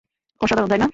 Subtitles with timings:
[0.41, 0.87] অসাধারণ, তাই না?